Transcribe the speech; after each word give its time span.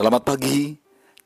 Selamat 0.00 0.24
pagi. 0.24 0.72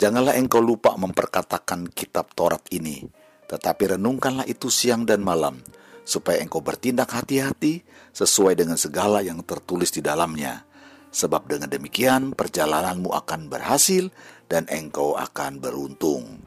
Janganlah 0.02 0.34
engkau 0.34 0.59
lupa 0.59 0.98
memperkatakan 0.98 1.95
kitab 1.95 2.34
Taurat 2.34 2.59
ini, 2.75 3.07
tetapi 3.46 3.95
renungkanlah 3.95 4.50
itu 4.50 4.66
siang 4.66 5.07
dan 5.07 5.22
malam, 5.22 5.62
supaya 6.02 6.43
engkau 6.43 6.58
bertindak 6.58 7.07
hati-hati 7.14 7.86
sesuai 8.11 8.58
dengan 8.58 8.75
segala 8.75 9.22
yang 9.22 9.46
tertulis 9.46 9.95
di 9.95 10.02
dalamnya. 10.02 10.66
Sebab 11.14 11.46
dengan 11.46 11.71
demikian 11.71 12.34
perjalananmu 12.34 13.14
akan 13.14 13.46
berhasil 13.46 14.11
dan 14.50 14.66
engkau 14.66 15.14
akan 15.14 15.63
beruntung. 15.63 16.43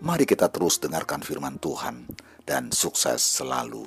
Mari 0.00 0.24
kita 0.24 0.48
terus 0.48 0.80
dengarkan 0.80 1.20
firman 1.20 1.60
Tuhan 1.60 2.08
dan 2.48 2.72
sukses 2.72 3.20
selalu. 3.20 3.84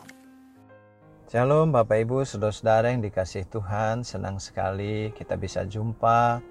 Shalom 1.34 1.74
Bapak 1.74 1.98
Ibu, 1.98 2.30
saudara-saudara 2.30 2.94
yang 2.94 3.02
dikasih 3.02 3.50
Tuhan, 3.50 4.06
senang 4.06 4.38
sekali 4.38 5.10
kita 5.18 5.34
bisa 5.34 5.66
jumpa 5.66 6.46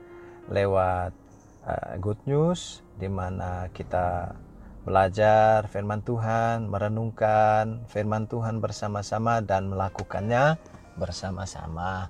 lewat 0.50 1.19
uh, 1.66 1.96
Good 2.00 2.24
News 2.24 2.84
di 2.96 3.08
mana 3.08 3.68
kita 3.72 4.36
belajar 4.84 5.68
firman 5.68 6.00
Tuhan, 6.00 6.68
merenungkan 6.68 7.84
firman 7.88 8.24
Tuhan 8.28 8.64
bersama-sama 8.64 9.44
dan 9.44 9.68
melakukannya 9.68 10.56
bersama-sama. 10.96 12.08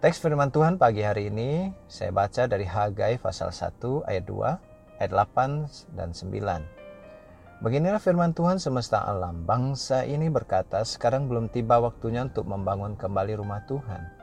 Teks 0.00 0.16
firman 0.16 0.48
Tuhan 0.48 0.80
pagi 0.80 1.04
hari 1.04 1.28
ini 1.28 1.72
saya 1.84 2.08
baca 2.08 2.48
dari 2.48 2.64
Hagai 2.64 3.20
pasal 3.20 3.52
1 3.52 4.08
ayat 4.08 4.24
2, 4.24 5.00
ayat 5.00 5.12
8 5.12 5.92
dan 5.96 6.16
9. 6.16 7.60
Beginilah 7.60 8.00
firman 8.00 8.32
Tuhan 8.32 8.56
semesta 8.56 9.04
alam. 9.04 9.44
Bangsa 9.44 10.08
ini 10.08 10.32
berkata, 10.32 10.80
sekarang 10.80 11.28
belum 11.28 11.52
tiba 11.52 11.76
waktunya 11.76 12.24
untuk 12.24 12.48
membangun 12.48 12.96
kembali 12.96 13.36
rumah 13.36 13.60
Tuhan 13.68 14.19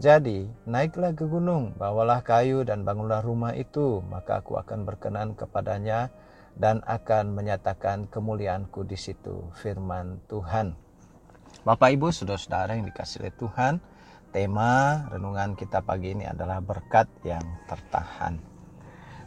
jadi, 0.00 0.48
naiklah 0.64 1.12
ke 1.12 1.28
gunung, 1.28 1.76
bawalah 1.76 2.24
kayu 2.24 2.64
dan 2.64 2.88
bangunlah 2.88 3.20
rumah 3.20 3.52
itu, 3.52 4.00
maka 4.08 4.40
aku 4.40 4.56
akan 4.56 4.88
berkenan 4.88 5.36
kepadanya 5.36 6.08
dan 6.56 6.80
akan 6.88 7.36
menyatakan 7.36 8.08
kemuliaanku 8.08 8.80
di 8.88 8.96
situ. 8.96 9.52
Firman 9.60 10.24
Tuhan. 10.24 10.72
Bapak 11.68 11.92
Ibu, 11.92 12.16
saudara-saudara 12.16 12.80
yang 12.80 12.88
dikasih 12.88 13.28
oleh 13.28 13.34
Tuhan, 13.36 13.76
tema 14.32 15.04
renungan 15.12 15.52
kita 15.52 15.84
pagi 15.84 16.16
ini 16.16 16.24
adalah 16.24 16.64
berkat 16.64 17.04
yang 17.20 17.44
tertahan. 17.68 18.40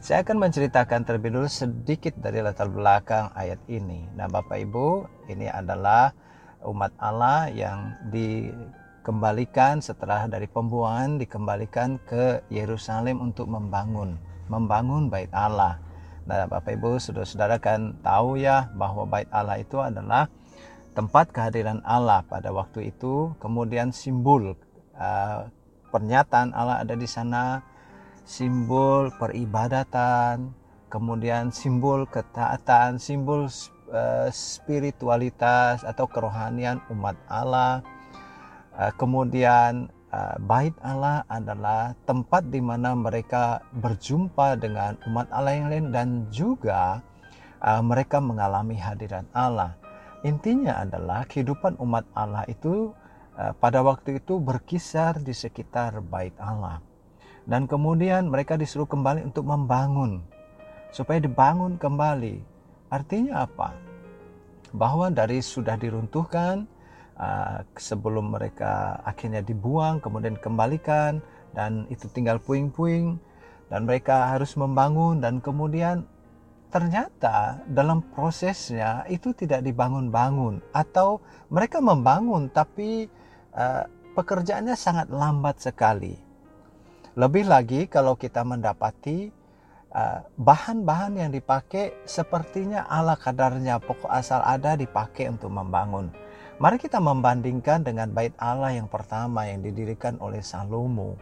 Saya 0.02 0.26
akan 0.26 0.42
menceritakan 0.42 1.06
terlebih 1.06 1.38
dulu 1.38 1.54
sedikit 1.54 2.18
dari 2.18 2.42
latar 2.42 2.74
belakang 2.74 3.30
ayat 3.38 3.62
ini. 3.70 4.10
Nah, 4.18 4.26
Bapak 4.26 4.58
Ibu, 4.58 5.06
ini 5.30 5.46
adalah 5.46 6.18
umat 6.66 6.98
Allah 6.98 7.54
yang 7.54 7.94
di 8.10 8.50
kembalikan 9.04 9.84
setelah 9.84 10.26
dari 10.32 10.48
pembuangan 10.48 11.20
dikembalikan 11.20 12.00
ke 12.08 12.42
Yerusalem 12.48 13.20
untuk 13.20 13.52
membangun 13.52 14.16
membangun 14.48 15.12
bait 15.12 15.30
Allah. 15.36 15.80
Nah, 16.24 16.48
Bapak 16.48 16.80
Ibu, 16.80 17.04
saudara-saudara 17.04 17.60
kan 17.60 18.00
tahu 18.00 18.40
ya 18.40 18.72
bahwa 18.80 19.04
bait 19.04 19.28
Allah 19.28 19.60
itu 19.60 19.76
adalah 19.84 20.32
tempat 20.96 21.36
kehadiran 21.36 21.84
Allah 21.84 22.24
pada 22.24 22.56
waktu 22.56 22.96
itu, 22.96 23.36
kemudian 23.44 23.92
simbol 23.92 24.56
uh, 24.96 25.52
pernyataan 25.92 26.56
Allah 26.56 26.80
ada 26.80 26.96
di 26.96 27.08
sana, 27.10 27.60
simbol 28.24 29.12
peribadatan, 29.20 30.56
kemudian 30.88 31.52
simbol 31.52 32.08
ketaatan, 32.08 33.04
simbol 33.04 33.52
uh, 33.92 34.30
spiritualitas 34.32 35.84
atau 35.84 36.08
kerohanian 36.08 36.80
umat 36.88 37.20
Allah 37.28 37.84
kemudian 38.98 39.90
eh, 40.10 40.36
bait 40.42 40.74
Allah 40.82 41.22
adalah 41.30 41.94
tempat 42.10 42.50
di 42.50 42.58
mana 42.58 42.98
mereka 42.98 43.62
berjumpa 43.78 44.58
dengan 44.58 44.98
umat 45.06 45.30
Allah 45.30 45.54
yang 45.54 45.70
lain 45.70 45.86
dan 45.94 46.08
juga 46.34 47.02
eh, 47.62 47.82
mereka 47.86 48.18
mengalami 48.18 48.78
hadiran 48.78 49.30
Allah. 49.34 49.78
Intinya 50.24 50.82
adalah 50.88 51.28
kehidupan 51.28 51.78
umat 51.84 52.08
Allah 52.16 52.48
itu 52.48 52.96
pada 53.34 53.82
waktu 53.82 54.22
itu 54.22 54.38
berkisar 54.38 55.20
di 55.20 55.34
sekitar 55.34 56.00
bait 56.06 56.32
Allah. 56.40 56.80
Dan 57.44 57.68
kemudian 57.68 58.32
mereka 58.32 58.56
disuruh 58.56 58.88
kembali 58.88 59.26
untuk 59.28 59.44
membangun 59.44 60.24
supaya 60.94 61.20
dibangun 61.20 61.76
kembali. 61.76 62.40
Artinya 62.94 63.44
apa? 63.50 63.74
Bahwa 64.72 65.10
dari 65.10 65.42
sudah 65.42 65.76
diruntuhkan 65.76 66.70
uh, 67.18 67.66
sebelum 67.78 68.34
mereka 68.34 69.02
akhirnya 69.06 69.42
dibuang 69.46 70.00
kemudian 70.02 70.38
kembalikan 70.38 71.22
dan 71.54 71.86
itu 71.94 72.10
tinggal 72.10 72.42
puing-puing 72.42 73.18
dan 73.70 73.86
mereka 73.90 74.34
harus 74.34 74.54
membangun 74.58 75.22
dan 75.22 75.42
kemudian 75.42 76.06
ternyata 76.74 77.62
dalam 77.70 78.02
prosesnya 78.02 79.06
itu 79.06 79.30
tidak 79.38 79.62
dibangun-bangun 79.62 80.58
atau 80.74 81.22
mereka 81.54 81.78
membangun 81.78 82.50
tapi 82.50 83.06
uh, 83.54 83.86
pekerjaannya 84.18 84.74
sangat 84.74 85.10
lambat 85.14 85.62
sekali. 85.62 86.18
Lebih 87.14 87.46
lagi 87.46 87.86
kalau 87.86 88.18
kita 88.18 88.42
mendapati 88.42 89.30
uh, 89.94 90.26
bahan-bahan 90.34 91.22
yang 91.22 91.30
dipakai 91.30 91.94
sepertinya 92.10 92.90
ala 92.90 93.14
kadarnya 93.14 93.78
pokok 93.78 94.10
asal 94.10 94.42
ada 94.42 94.74
dipakai 94.74 95.30
untuk 95.30 95.54
membangun. 95.54 96.10
Mari 96.64 96.80
kita 96.80 97.04
membandingkan 97.04 97.84
dengan 97.84 98.16
bait 98.16 98.32
Allah 98.40 98.72
yang 98.72 98.88
pertama 98.88 99.44
yang 99.44 99.60
didirikan 99.60 100.16
oleh 100.24 100.40
Salomo. 100.40 101.20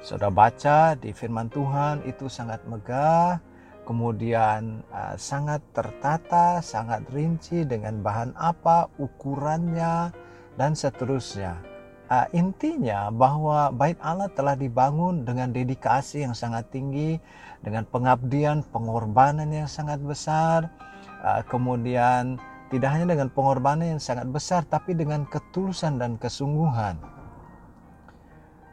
Sudah 0.00 0.32
baca 0.32 0.96
di 0.96 1.12
firman 1.12 1.52
Tuhan 1.52 2.00
itu 2.08 2.24
sangat 2.32 2.64
megah, 2.64 3.36
kemudian 3.84 4.80
uh, 4.88 5.12
sangat 5.20 5.60
tertata, 5.76 6.64
sangat 6.64 7.04
rinci 7.12 7.68
dengan 7.68 8.00
bahan 8.00 8.32
apa, 8.32 8.88
ukurannya, 8.96 10.08
dan 10.56 10.72
seterusnya. 10.72 11.60
Uh, 12.08 12.24
intinya 12.32 13.12
bahwa 13.12 13.68
bait 13.76 14.00
Allah 14.00 14.32
telah 14.32 14.56
dibangun 14.56 15.28
dengan 15.28 15.52
dedikasi 15.52 16.24
yang 16.24 16.32
sangat 16.32 16.72
tinggi, 16.72 17.20
dengan 17.60 17.84
pengabdian, 17.92 18.64
pengorbanan 18.72 19.52
yang 19.52 19.68
sangat 19.68 20.00
besar, 20.00 20.72
uh, 21.20 21.44
kemudian 21.44 22.40
tidak 22.72 22.88
hanya 22.88 23.12
dengan 23.12 23.28
pengorbanan 23.28 23.96
yang 23.96 24.02
sangat 24.02 24.24
besar, 24.32 24.64
tapi 24.64 24.96
dengan 24.96 25.28
ketulusan 25.28 26.00
dan 26.00 26.16
kesungguhan. 26.16 26.96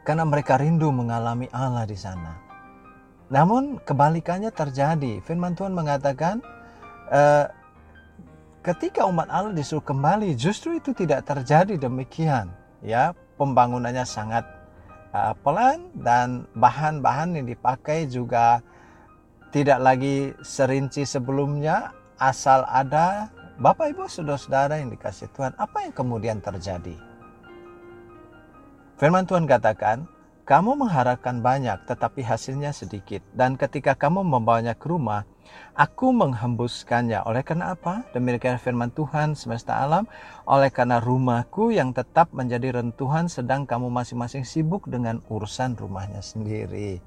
Karena 0.08 0.24
mereka 0.24 0.56
rindu 0.56 0.88
mengalami 0.88 1.52
Allah 1.52 1.84
di 1.84 1.94
sana. 1.94 2.40
Namun 3.28 3.76
kebalikannya 3.84 4.48
terjadi. 4.50 5.20
Firman 5.20 5.52
Tuhan 5.52 5.76
mengatakan, 5.76 6.40
e, 7.12 7.20
ketika 8.64 9.04
umat 9.04 9.28
Allah 9.28 9.52
disuruh 9.52 9.84
kembali, 9.84 10.32
justru 10.32 10.80
itu 10.80 10.96
tidak 10.96 11.28
terjadi 11.28 11.76
demikian. 11.76 12.48
Ya, 12.80 13.12
pembangunannya 13.36 14.08
sangat 14.08 14.48
uh, 15.12 15.34
pelan 15.44 15.90
dan 15.96 16.46
bahan-bahan 16.56 17.36
yang 17.36 17.46
dipakai 17.48 18.08
juga 18.08 18.64
tidak 19.50 19.80
lagi 19.82 20.32
serinci 20.44 21.02
sebelumnya, 21.02 21.90
asal 22.20 22.62
ada 22.68 23.32
Bapak 23.60 23.92
Ibu 23.92 24.08
saudara-saudara 24.08 24.80
yang 24.80 24.88
dikasih 24.88 25.28
Tuhan, 25.36 25.52
apa 25.60 25.84
yang 25.84 25.92
kemudian 25.92 26.40
terjadi? 26.40 26.96
Firman 28.96 29.28
Tuhan 29.28 29.44
katakan, 29.44 30.08
kamu 30.48 30.80
mengharapkan 30.80 31.44
banyak 31.44 31.84
tetapi 31.84 32.24
hasilnya 32.24 32.72
sedikit. 32.72 33.20
Dan 33.36 33.60
ketika 33.60 33.92
kamu 33.92 34.24
membawanya 34.24 34.72
ke 34.72 34.88
rumah, 34.88 35.28
aku 35.76 36.08
menghembuskannya. 36.08 37.20
Oleh 37.28 37.44
karena 37.44 37.76
apa? 37.76 38.08
Demikian 38.16 38.56
firman 38.56 38.96
Tuhan 38.96 39.36
semesta 39.36 39.76
alam. 39.76 40.08
Oleh 40.48 40.72
karena 40.72 40.96
rumahku 40.96 41.68
yang 41.68 41.92
tetap 41.92 42.32
menjadi 42.32 42.80
rentuhan 42.80 43.28
sedang 43.28 43.68
kamu 43.68 43.92
masing-masing 43.92 44.48
sibuk 44.48 44.88
dengan 44.88 45.20
urusan 45.28 45.76
rumahnya 45.76 46.24
sendiri. 46.24 47.04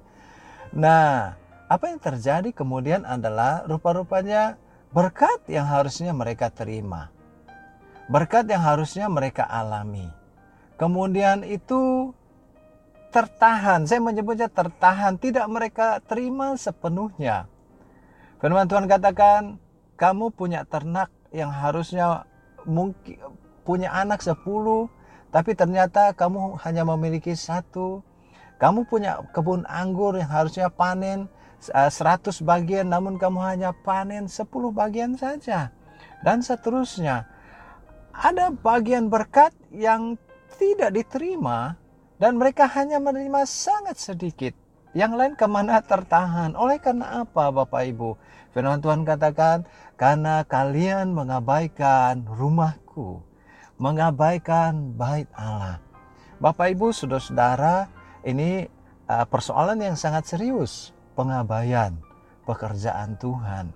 Nah, 0.70 1.34
apa 1.66 1.90
yang 1.90 1.98
terjadi 1.98 2.54
kemudian 2.54 3.10
adalah 3.10 3.66
rupa-rupanya 3.66 4.62
berkat 4.94 5.42
yang 5.50 5.66
harusnya 5.66 6.14
mereka 6.14 6.54
terima, 6.54 7.10
berkat 8.06 8.46
yang 8.46 8.62
harusnya 8.62 9.10
mereka 9.10 9.42
alami. 9.42 10.06
Kemudian 10.78 11.42
itu 11.42 12.14
tertahan, 13.10 13.90
saya 13.90 14.02
menyebutnya 14.02 14.50
tertahan, 14.54 15.18
tidak 15.18 15.50
mereka 15.50 15.98
terima 16.06 16.54
sepenuhnya. 16.58 17.50
Firman 18.38 18.70
Tuhan 18.70 18.86
katakan, 18.86 19.58
kamu 19.98 20.30
punya 20.34 20.62
ternak 20.66 21.10
yang 21.34 21.50
harusnya 21.50 22.30
mungkin 22.68 23.18
punya 23.64 23.90
anak 23.96 24.22
sepuluh, 24.22 24.92
tapi 25.34 25.58
ternyata 25.58 26.14
kamu 26.14 26.60
hanya 26.62 26.84
memiliki 26.86 27.34
satu. 27.34 28.06
Kamu 28.62 28.86
punya 28.86 29.24
kebun 29.34 29.66
anggur 29.66 30.14
yang 30.20 30.30
harusnya 30.30 30.70
panen, 30.70 31.32
100 31.72 32.02
eh, 32.04 32.44
bagian 32.44 32.88
namun 32.90 33.16
kamu 33.16 33.40
hanya 33.44 33.72
panen 33.72 34.28
10 34.28 34.48
bagian 34.74 35.16
saja 35.16 35.72
dan 36.26 36.44
seterusnya 36.44 37.30
ada 38.12 38.52
bagian 38.52 39.08
berkat 39.08 39.54
yang 39.72 40.18
tidak 40.60 40.92
diterima 40.92 41.80
dan 42.20 42.36
mereka 42.40 42.68
hanya 42.72 43.00
menerima 43.00 43.44
sangat 43.48 43.98
sedikit 44.00 44.54
Yang 44.94 45.14
lain 45.18 45.34
ke 45.34 45.50
mana 45.50 45.82
tertahan? 45.82 46.54
Oleh 46.54 46.78
karena 46.78 47.26
apa 47.26 47.50
Bapak 47.50 47.82
Ibu? 47.82 48.14
Firman 48.54 48.78
Tuhan 48.78 49.02
katakan, 49.02 49.66
karena 49.98 50.46
kalian 50.46 51.18
mengabaikan 51.18 52.22
rumahku, 52.30 53.26
mengabaikan 53.82 54.94
bait 54.94 55.26
Allah. 55.34 55.82
Bapak 56.38 56.78
Ibu, 56.78 56.94
saudara-saudara, 56.94 57.90
ini 58.22 58.70
uh, 59.10 59.26
persoalan 59.26 59.82
yang 59.82 59.98
sangat 59.98 60.30
serius, 60.30 60.94
pengabaian 61.14 61.96
pekerjaan 62.44 63.16
Tuhan. 63.18 63.72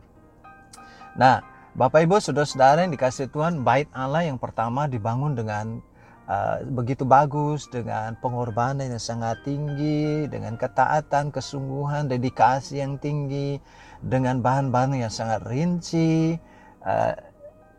Nah, 1.18 1.42
Bapak 1.78 2.10
Ibu, 2.10 2.18
saudara-saudara 2.18 2.86
yang 2.86 2.94
dikasih 2.94 3.30
Tuhan, 3.30 3.62
bait 3.62 3.86
Allah 3.94 4.26
yang 4.26 4.42
pertama 4.42 4.90
dibangun 4.90 5.38
dengan 5.38 5.78
uh, 6.26 6.66
begitu 6.74 7.06
bagus 7.06 7.70
dengan 7.70 8.18
pengorbanan 8.18 8.90
yang 8.90 9.02
sangat 9.02 9.46
tinggi, 9.46 10.26
dengan 10.26 10.58
ketaatan, 10.58 11.30
kesungguhan, 11.30 12.10
dedikasi 12.10 12.82
yang 12.82 12.98
tinggi, 12.98 13.62
dengan 14.02 14.42
bahan-bahan 14.42 15.06
yang 15.06 15.14
sangat 15.14 15.46
rinci, 15.46 16.38
uh, 16.82 17.14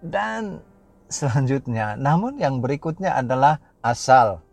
dan 0.02 0.62
selanjutnya. 1.10 1.98
Namun 1.98 2.38
yang 2.38 2.62
berikutnya 2.62 3.18
adalah 3.18 3.58
asal, 3.82 4.46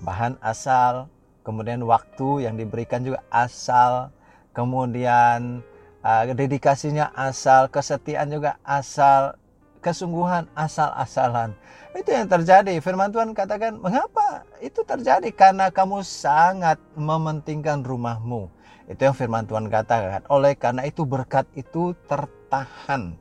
bahan 0.00 0.40
asal, 0.40 1.12
kemudian 1.44 1.84
waktu 1.84 2.48
yang 2.48 2.56
diberikan 2.56 3.04
juga 3.04 3.20
asal, 3.28 4.10
kemudian 4.56 5.60
uh, 6.00 6.24
dedikasinya 6.32 7.12
asal, 7.12 7.68
kesetiaan 7.68 8.32
juga 8.32 8.56
asal, 8.64 9.36
kesungguhan 9.84 10.48
asal-asalan. 10.56 11.52
Itu 11.92 12.10
yang 12.10 12.26
terjadi. 12.26 12.80
Firman 12.80 13.12
Tuhan 13.12 13.36
katakan, 13.36 13.76
mengapa 13.78 14.42
itu 14.64 14.80
terjadi? 14.82 15.28
Karena 15.30 15.68
kamu 15.68 16.00
sangat 16.00 16.80
mementingkan 16.96 17.84
rumahmu. 17.84 18.48
Itu 18.88 19.04
yang 19.04 19.14
firman 19.16 19.44
Tuhan 19.44 19.68
katakan. 19.68 20.24
Oleh 20.32 20.56
karena 20.56 20.88
itu 20.88 21.04
berkat 21.04 21.44
itu 21.52 21.92
tertahan. 22.08 23.14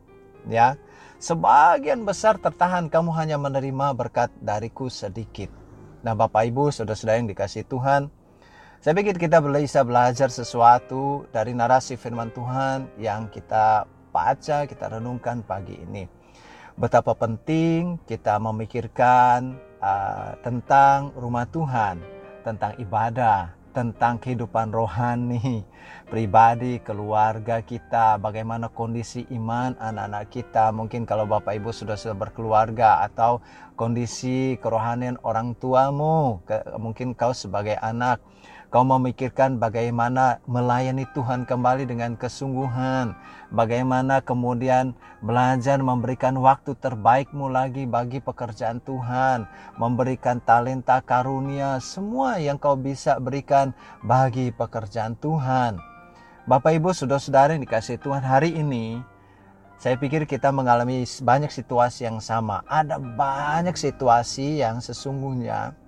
Ya, 0.48 0.76
sebagian 1.20 2.04
besar 2.04 2.36
tertahan. 2.40 2.88
Kamu 2.88 3.12
hanya 3.16 3.40
menerima 3.40 3.96
berkat 3.96 4.32
dariku 4.44 4.92
sedikit. 4.92 5.63
Nah, 6.04 6.12
Bapak 6.20 6.52
Ibu, 6.52 6.68
saudara-saudara 6.68 7.24
yang 7.24 7.32
dikasih 7.32 7.64
Tuhan, 7.64 8.12
saya 8.84 8.92
pikir 8.92 9.16
kita 9.16 9.40
bisa 9.40 9.88
belajar 9.88 10.28
sesuatu 10.28 11.24
dari 11.32 11.56
narasi 11.56 11.96
firman 11.96 12.28
Tuhan 12.36 12.92
yang 13.00 13.32
kita 13.32 13.88
baca, 14.12 14.68
kita 14.68 15.00
renungkan 15.00 15.48
pagi 15.48 15.80
ini. 15.80 16.04
Betapa 16.76 17.16
penting 17.16 18.04
kita 18.04 18.36
memikirkan 18.36 19.56
uh, 19.80 20.36
tentang 20.44 21.16
rumah 21.16 21.48
Tuhan, 21.48 22.04
tentang 22.44 22.76
ibadah, 22.84 23.56
tentang 23.74 24.22
kehidupan 24.22 24.70
rohani, 24.70 25.66
pribadi, 26.08 26.78
keluarga 26.80 27.60
kita, 27.66 28.22
bagaimana 28.22 28.70
kondisi 28.70 29.26
iman 29.34 29.74
anak-anak 29.82 30.30
kita. 30.30 30.70
Mungkin 30.70 31.10
kalau 31.10 31.26
Bapak 31.26 31.58
Ibu 31.58 31.74
sudah 31.74 31.98
sudah 31.98 32.14
berkeluarga 32.14 33.02
atau 33.02 33.42
kondisi 33.74 34.56
kerohanian 34.62 35.18
orang 35.26 35.58
tuamu, 35.58 36.40
mungkin 36.78 37.18
kau 37.18 37.34
sebagai 37.34 37.76
anak 37.82 38.22
Kau 38.74 38.82
memikirkan 38.82 39.62
bagaimana 39.62 40.42
melayani 40.50 41.06
Tuhan 41.14 41.46
kembali 41.46 41.86
dengan 41.86 42.18
kesungguhan. 42.18 43.14
Bagaimana 43.54 44.18
kemudian 44.26 44.98
belajar 45.22 45.78
memberikan 45.78 46.34
waktu 46.42 46.74
terbaikmu 46.82 47.54
lagi 47.54 47.86
bagi 47.86 48.18
pekerjaan 48.18 48.82
Tuhan. 48.82 49.46
Memberikan 49.78 50.42
talenta 50.42 51.06
karunia, 51.06 51.78
semua 51.86 52.42
yang 52.42 52.58
kau 52.58 52.74
bisa 52.74 53.22
berikan 53.22 53.78
bagi 54.02 54.50
pekerjaan 54.50 55.22
Tuhan. 55.22 55.78
Bapak 56.50 56.74
Ibu 56.74 56.98
saudara-saudara 56.98 57.54
yang 57.54 57.62
dikasih 57.70 58.02
Tuhan 58.02 58.26
hari 58.26 58.58
ini, 58.58 59.06
saya 59.78 60.02
pikir 60.02 60.26
kita 60.26 60.50
mengalami 60.50 61.06
banyak 61.06 61.54
situasi 61.54 62.10
yang 62.10 62.18
sama. 62.18 62.66
Ada 62.66 62.98
banyak 62.98 63.78
situasi 63.78 64.66
yang 64.66 64.82
sesungguhnya 64.82 65.83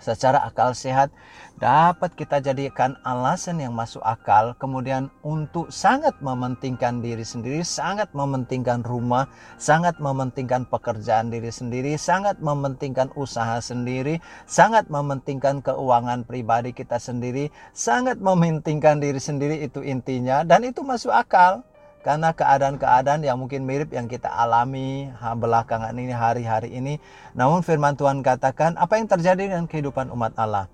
secara 0.00 0.42
akal 0.46 0.72
sehat 0.72 1.12
dapat 1.58 2.14
kita 2.14 2.38
jadikan 2.38 2.94
alasan 3.02 3.58
yang 3.58 3.74
masuk 3.74 4.00
akal 4.06 4.54
kemudian 4.56 5.10
untuk 5.26 5.68
sangat 5.74 6.14
mementingkan 6.22 7.02
diri 7.02 7.26
sendiri 7.26 7.66
sangat 7.66 8.10
mementingkan 8.14 8.86
rumah 8.86 9.26
sangat 9.58 9.98
mementingkan 9.98 10.64
pekerjaan 10.70 11.34
diri 11.34 11.50
sendiri 11.50 11.98
sangat 11.98 12.38
mementingkan 12.38 13.10
usaha 13.18 13.58
sendiri 13.58 14.22
sangat 14.46 14.86
mementingkan 14.86 15.60
keuangan 15.60 16.22
pribadi 16.24 16.70
kita 16.72 16.96
sendiri 16.96 17.50
sangat 17.74 18.22
mementingkan 18.22 19.02
diri 19.02 19.18
sendiri 19.18 19.60
itu 19.60 19.82
intinya 19.82 20.46
dan 20.46 20.62
itu 20.64 20.80
masuk 20.86 21.10
akal 21.10 21.66
karena 22.02 22.30
keadaan-keadaan 22.32 23.26
yang 23.26 23.36
mungkin 23.36 23.66
mirip 23.66 23.90
yang 23.90 24.06
kita 24.06 24.30
alami 24.30 25.10
belakangan 25.18 25.92
ini 25.92 26.14
hari-hari 26.14 26.70
ini. 26.72 27.02
Namun 27.34 27.66
firman 27.66 27.98
Tuhan 27.98 28.22
katakan 28.22 28.78
apa 28.78 28.96
yang 28.96 29.10
terjadi 29.10 29.50
dengan 29.50 29.66
kehidupan 29.66 30.08
umat 30.14 30.32
Allah. 30.38 30.70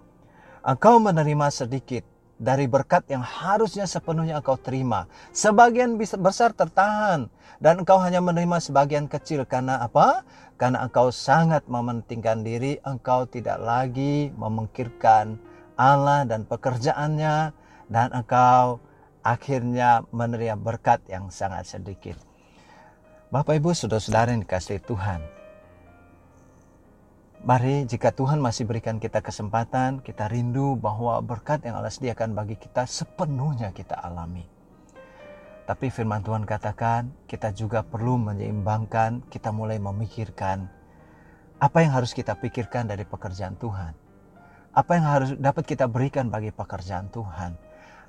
Engkau 0.65 0.97
menerima 1.01 1.49
sedikit 1.53 2.05
dari 2.41 2.67
berkat 2.67 3.07
yang 3.09 3.23
harusnya 3.23 3.87
sepenuhnya 3.87 4.43
engkau 4.43 4.59
terima. 4.59 5.07
Sebagian 5.31 5.97
besar 5.99 6.53
tertahan 6.53 7.31
dan 7.63 7.81
engkau 7.81 7.97
hanya 8.03 8.21
menerima 8.21 8.59
sebagian 8.61 9.07
kecil 9.07 9.47
karena 9.47 9.81
apa? 9.81 10.27
Karena 10.61 10.87
engkau 10.87 11.11
sangat 11.11 11.67
mementingkan 11.67 12.43
diri, 12.45 12.79
engkau 12.85 13.27
tidak 13.27 13.59
lagi 13.59 14.31
memikirkan 14.35 15.39
Allah 15.75 16.23
dan 16.29 16.47
pekerjaannya 16.47 17.51
dan 17.91 18.09
engkau 18.15 18.79
akhirnya 19.25 20.05
menerima 20.13 20.61
berkat 20.61 21.01
yang 21.09 21.33
sangat 21.33 21.65
sedikit. 21.65 22.21
Bapak 23.33 23.57
Ibu 23.57 23.73
saudara-saudara 23.73 24.37
dikasih 24.37 24.85
Tuhan. 24.85 25.25
Mari 27.45 27.85
jika 27.89 28.13
Tuhan 28.13 28.41
masih 28.41 28.69
berikan 28.69 29.01
kita 29.01 29.21
kesempatan, 29.21 30.01
kita 30.05 30.29
rindu 30.29 30.77
bahwa 30.77 31.21
berkat 31.25 31.65
yang 31.65 31.77
Allah 31.77 31.93
sediakan 31.93 32.37
bagi 32.37 32.57
kita 32.57 32.89
sepenuhnya 32.89 33.73
kita 33.73 33.97
alami. 33.97 34.45
Tapi 35.65 35.89
firman 35.89 36.21
Tuhan 36.21 36.45
katakan 36.45 37.09
kita 37.25 37.53
juga 37.57 37.81
perlu 37.81 38.21
menyeimbangkan, 38.21 39.29
kita 39.33 39.53
mulai 39.53 39.81
memikirkan 39.81 40.69
apa 41.61 41.81
yang 41.81 41.97
harus 41.97 42.13
kita 42.13 42.37
pikirkan 42.37 42.89
dari 42.89 43.09
pekerjaan 43.09 43.57
Tuhan. 43.57 43.93
Apa 44.77 44.91
yang 44.97 45.07
harus 45.09 45.31
dapat 45.37 45.65
kita 45.65 45.89
berikan 45.89 46.29
bagi 46.29 46.53
pekerjaan 46.53 47.09
Tuhan 47.09 47.64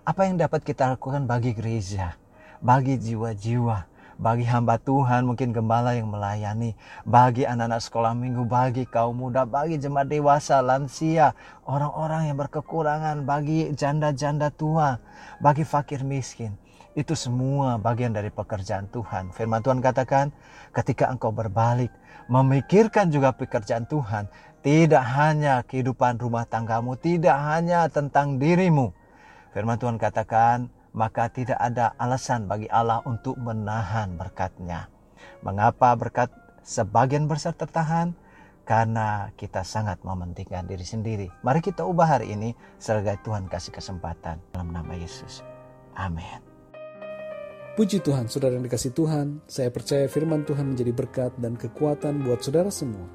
apa 0.05 0.29
yang 0.29 0.37
dapat 0.37 0.61
kita 0.61 0.93
lakukan 0.93 1.25
bagi 1.25 1.57
gereja, 1.57 2.13
bagi 2.61 2.93
jiwa-jiwa, 3.01 3.89
bagi 4.21 4.45
hamba 4.45 4.77
Tuhan, 4.77 5.25
mungkin 5.25 5.49
gembala 5.49 5.97
yang 5.97 6.13
melayani, 6.13 6.77
bagi 7.09 7.41
anak-anak 7.41 7.81
sekolah 7.81 8.13
minggu, 8.13 8.45
bagi 8.45 8.85
kaum 8.85 9.17
muda, 9.17 9.49
bagi 9.49 9.81
jemaat 9.81 10.05
dewasa, 10.05 10.61
lansia, 10.61 11.33
orang-orang 11.65 12.29
yang 12.29 12.37
berkekurangan, 12.37 13.25
bagi 13.25 13.73
janda-janda 13.73 14.53
tua, 14.53 15.01
bagi 15.41 15.65
fakir 15.65 16.05
miskin. 16.05 16.53
Itu 16.93 17.17
semua 17.17 17.81
bagian 17.81 18.13
dari 18.13 18.29
pekerjaan 18.29 18.85
Tuhan. 18.93 19.33
Firman 19.33 19.65
Tuhan 19.65 19.81
katakan, 19.81 20.29
ketika 20.69 21.09
engkau 21.09 21.33
berbalik, 21.33 21.89
memikirkan 22.29 23.09
juga 23.09 23.33
pekerjaan 23.33 23.89
Tuhan, 23.89 24.29
tidak 24.61 25.01
hanya 25.01 25.65
kehidupan 25.65 26.21
rumah 26.21 26.45
tanggamu, 26.45 26.93
tidak 26.93 27.35
hanya 27.41 27.89
tentang 27.89 28.37
dirimu, 28.37 28.93
Firman 29.55 29.79
Tuhan 29.79 29.95
katakan, 29.95 30.67
maka 30.91 31.31
tidak 31.31 31.55
ada 31.55 31.95
alasan 31.95 32.43
bagi 32.43 32.67
Allah 32.67 32.99
untuk 33.07 33.39
menahan 33.39 34.19
berkatnya. 34.19 34.91
Mengapa 35.47 35.95
berkat 35.95 36.27
sebagian 36.59 37.31
besar 37.31 37.55
tertahan? 37.55 38.11
Karena 38.67 39.31
kita 39.39 39.63
sangat 39.63 40.03
mementingkan 40.03 40.67
diri 40.67 40.83
sendiri. 40.83 41.27
Mari 41.39 41.63
kita 41.63 41.87
ubah 41.87 42.19
hari 42.19 42.35
ini 42.35 42.51
sebagai 42.83 43.15
Tuhan 43.23 43.47
kasih 43.47 43.71
kesempatan. 43.71 44.43
Dalam 44.51 44.75
nama 44.75 44.91
Yesus. 44.91 45.39
Amin. 45.95 46.43
Puji 47.79 48.03
Tuhan, 48.03 48.27
saudara 48.27 48.59
yang 48.59 48.67
dikasih 48.67 48.91
Tuhan, 48.91 49.39
saya 49.47 49.71
percaya 49.71 50.11
firman 50.11 50.43
Tuhan 50.43 50.75
menjadi 50.75 50.91
berkat 50.91 51.31
dan 51.39 51.55
kekuatan 51.55 52.27
buat 52.27 52.43
saudara 52.43 52.67
semua. 52.67 53.07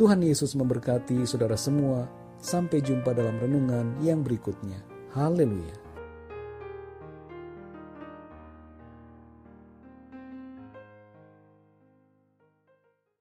Tuhan 0.00 0.24
Yesus 0.24 0.56
memberkati 0.56 1.28
saudara 1.28 1.60
semua. 1.60 2.08
Sampai 2.40 2.80
jumpa 2.80 3.12
dalam 3.12 3.36
renungan 3.36 4.00
yang 4.00 4.24
berikutnya. 4.24 4.87
Hallelujah. 5.14 5.72